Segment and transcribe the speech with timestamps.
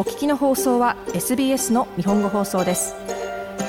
[0.00, 2.94] お聞きの放送は SBS の日本語放送です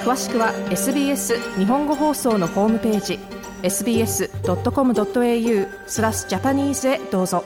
[0.05, 3.19] 詳しくは SBS 日本語放送のホームページ
[3.63, 4.29] sbs.com.au
[5.87, 7.43] スラスジャパニーズへどうぞ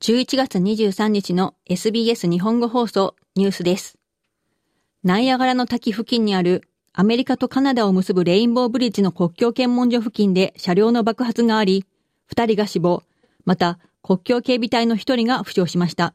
[0.00, 3.95] 11月23日の SBS 日本語放送ニュースです。
[5.06, 11.84] ナイアガラの滝付近にあるアメリカとカナダを結ぶレインボーブリッジの国境検問所付近で車両の爆発があり、
[12.34, 13.04] 2人が死亡、
[13.44, 16.12] また国境警備隊の1人が負傷しました。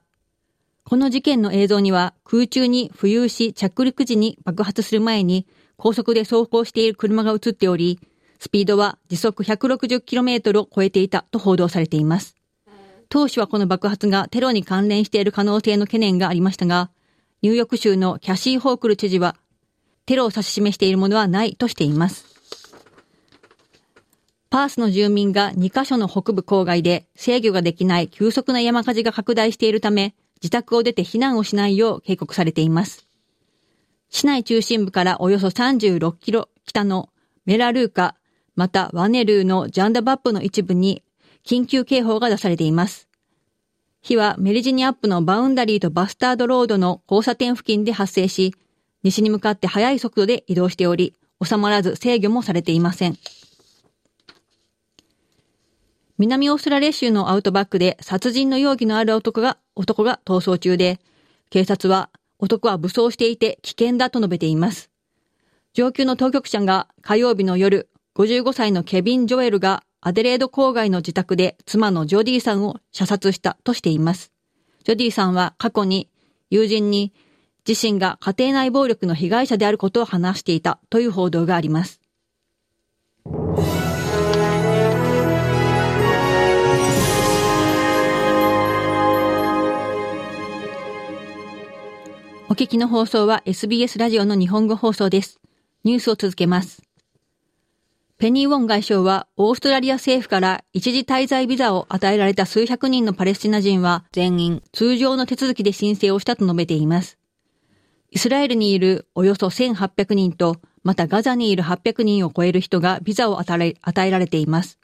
[0.83, 5.47] この事件の映像には空中に浮遊し着陸時に爆発する前に
[5.77, 7.97] 高速で走行している車が映っており、
[8.39, 12.35] スピードは時速 160km を超えていたと報道されています。
[13.07, 16.91] 当初はこの爆発がテロに関連している可能性の懸念がありましたが、
[17.41, 19.35] ニューヨーク州のキャシー・ホークル知事は、
[20.05, 22.25] テロを指し示しているものはないとしています。
[24.51, 33.07] パースの住民が2カ所の北部郊外で制御ができない急速な山火事が拡大しているため、自宅を出て避難をしないよう警告されています。
[34.09, 37.09] 市内中心部からおよそ36キロ北の
[37.45, 38.17] メラルーカ、
[38.55, 41.03] またワネルーのジャンダバップの一部に
[41.43, 43.07] 緊急警報が出されています。
[44.01, 48.55] 火はメリジニアップのバウンダリーとバスタードロードの交差点付近で発生し、
[49.03, 53.17] 西に向かって速い速度で移動しており、収まらず制御もされていません。
[56.17, 60.99] 南オーストラリア州のアウトバックで殺人の容疑のある男が、男が逃走中で、
[61.49, 64.89] 警察は男は武装していて危険だと述べています。
[65.73, 74.31] 上級の当局者が火曜日の夜、55歳のケビン・ジョエルがアデレード郊外の自宅で妻のジョディさんを射殺したとしています。
[74.83, 76.09] ジョディさんは過去に
[76.49, 77.13] 友人に
[77.67, 82.01] 自身が家庭内暴力の被害者であることを話していたという報道があります。
[92.49, 95.39] お聞きの放送は SBS ラジオの日本語放送です。
[95.83, 96.81] ニュースを続けます。
[98.21, 107.17] ペニー・ウォン外相は、オーストラリア政府から一時滞在ビザを与えられた数百人のパレスチナ人は全員通常の手続きで申請をしたと述べています。
[108.11, 114.77] イスラエルにいるおよそ1800人と、またガザにいる800人を超える人がビザを与えられています。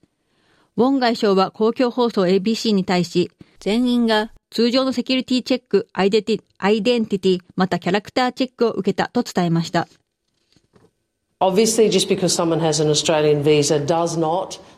[0.75, 9.87] ウォン外相は公共放送 ABC に対し、全員が通常のセキュリティチェック、アイデンティティ、またキャラクターチェックを受けたと伝えました。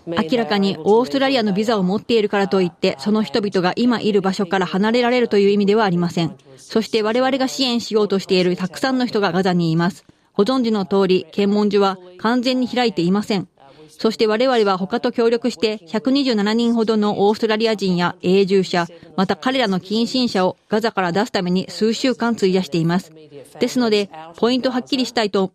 [0.06, 6.36] 明らかにオーストラリアのビザを持っているからといって、その人々が今いる場所から離れられるという意味ではありません。
[6.58, 10.04] そして我々が支援しようとしているたくさんの人がガザにいます。
[10.34, 13.48] ご存知の通り、検問所は完全に開いていません。
[13.88, 23.14] そして我々は他と協力して127人ほどのオーストラリア人や永住者、また彼らの近親者をガザから出すために数週間費やしています。
[23.62, 25.54] ですので、ポイントはっきりしたいと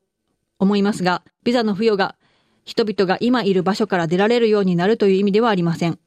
[0.64, 2.16] 思いますが、ビザの付与が
[2.64, 5.98] 人々が今いる場所から出られるようになるという意味ではありません。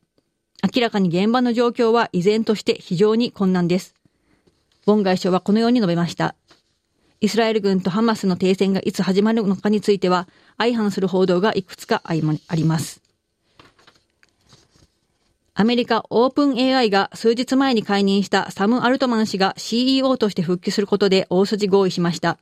[0.76, 3.94] 明らかに現場の状況は依然として非常に困難です。
[4.86, 6.36] ボン外相はこのように述べました。
[7.20, 12.22] イスラエル軍とハマスの停戦がいつ始まるのかについては、相反する報道がいくつかあり
[12.64, 13.02] ます。
[15.54, 22.38] アメリカオープン AI が数日前に解任したサム・アルトマン氏が CEO として復帰することで大筋合意しました。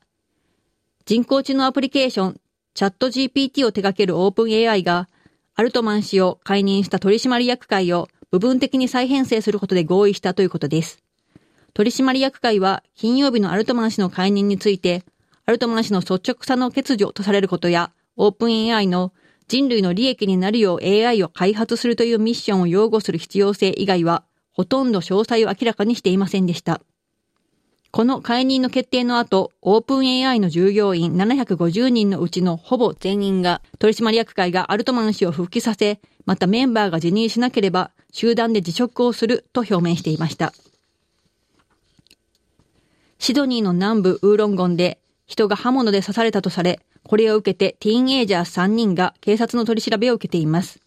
[1.06, 2.42] 人工知能アプリケーション、
[2.74, 5.08] チャット GPT を手掛けるオープン AI が、
[5.54, 11.04] アルトマン氏を解任した取締役会を部分的に再編成することで合意したということです。
[11.76, 15.04] 取締役会は金曜日のアルトマン氏の解任について、
[15.46, 19.14] アルトマン氏の率直さの欠如とされることや、オープン AI の
[19.48, 24.24] 人類の利益になるよう AI を開発するというミッションを擁護する必要性以外は、
[24.54, 26.82] ほとんど詳細を明らかにしていませんでした。
[27.96, 40.52] この解任の決定の後、オープン AI の従業員750人のうちのほぼ全員が取締役会がアルトマン氏を復帰させ、またメンバーが辞任しなければ集団で辞職をすると表明していました。
[43.18, 50.82] シドニーの南部ウーロンゴンで人が刃物で刺されたとされ、これを受けてティーンエイジャー3人が警察の取り調べを受けています。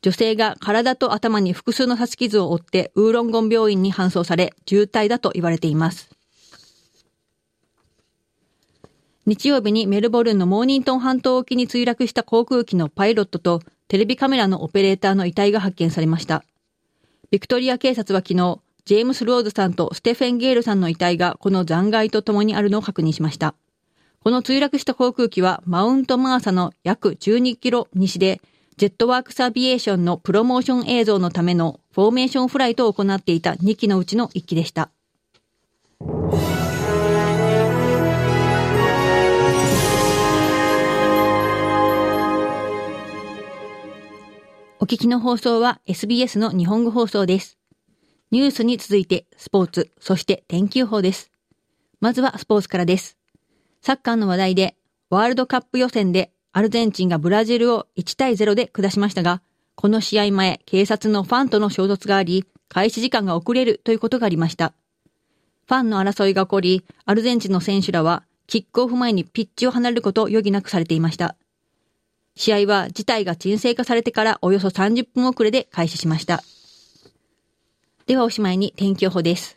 [0.00, 6.13] 女性が体と頭に複数の刺し傷を負ってウーロンゴン病院に搬送され、重体だと言われています。
[9.26, 16.44] 日曜日にメルボルンのモーニントン半島沖に墜落した航空機のパイロットとテレビカメラのオペレーターの遺体が発見されました。
[17.30, 23.54] ビクトリア警察は昨日、ジェームス・ローズさんとステフェン・ゲールさんの遺体がこの残骸と共にあるのを確認しました。
[24.22, 28.42] この墜落した航空機はマウントマーサの約12キロ西で、
[28.76, 34.90] ジェットワークスアビエーションのプロモーション映像のためのフォーメーションフライトを行っていた2機のうちの1機でした。
[44.84, 47.56] お聞きの放送は SBS の日本語放送です。
[48.30, 51.30] ニュースに続いてスポーツ、そして天気予報です。
[52.00, 53.16] まずはスポーツからです。
[53.80, 54.76] サッカーの話題で、
[55.08, 59.40] ワールドカップ予選でアルゼンチンがブラジルを1対0で下しましたが、
[59.74, 64.74] この試合前、警察のファンとの衝突があり、開始時間が遅れるということがありました。
[65.66, 71.36] ファンの争いが起こり、アルゼンチンの選手らは、キックオフ前にピッチを離れることを余儀なくされていました。
[72.36, 76.42] 試合は事態が沈静化されてからおよそ30分遅れで開始しました。
[78.06, 79.56] ではおしまいに天気予報です。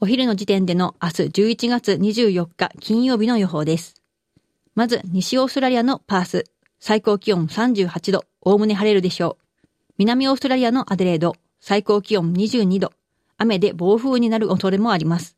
[0.00, 3.94] お昼の時点での明日11月24日金曜日の予報です。
[4.74, 6.44] まず西オーストラリアのパース、
[6.78, 9.44] 最高気温38度、おおむね晴れるでしょう。
[9.98, 12.92] 南オーストラリアのアデレード、最高気温22度、
[13.38, 15.36] 雨で暴風になる恐れもあります。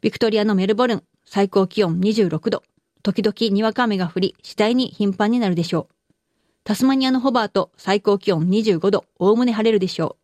[0.00, 2.62] ビクトリアのメルボルン、最高気温26度、
[3.02, 5.94] 時々にわか雨が降り、次第に頻繁になるでしょう。
[6.64, 10.16] タスマニアのホバート、最高気温25度、おおむね晴れるでしょ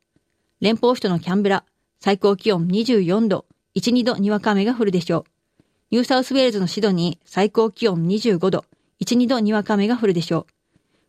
[0.60, 0.64] う。
[0.64, 1.64] 連邦首都のキャンベラ、
[2.00, 5.62] 最高気温24度、1、2度にわか雨が降るでしょう。
[5.90, 8.64] ニューサウスウェールズのシドニー、最高気温25度、
[9.00, 10.46] 1、2度にわか雨が降るでしょう。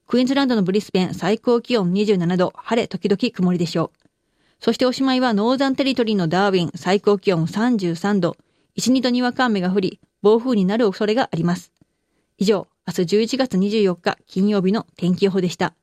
[0.07, 4.07] クイーンズランドのブリスベン、最高気温27度、晴れ時々曇りでしょう。
[4.59, 8.35] そしておしまいはノーザンテリトリーのダーウィン、最高気温33度、
[8.75, 11.71] 1、2度にわか雨が降り、暴風になる恐れがあります。
[12.37, 15.73] 以上、明日11月24日金曜日の天気予報でした。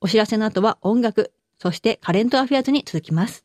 [0.00, 3.44] お知らせの後は音楽、そしてカレントアフェアズに続きます。